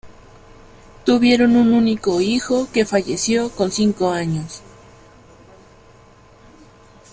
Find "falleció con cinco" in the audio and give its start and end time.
2.87-4.09